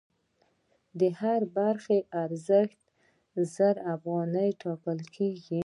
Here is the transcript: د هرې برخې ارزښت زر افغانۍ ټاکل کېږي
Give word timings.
د 0.99 1.01
هرې 1.19 1.47
برخې 1.57 1.97
ارزښت 2.23 2.79
زر 3.53 3.75
افغانۍ 3.93 4.49
ټاکل 4.61 4.99
کېږي 5.15 5.59